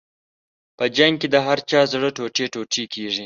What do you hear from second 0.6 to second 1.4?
په جنګ کې د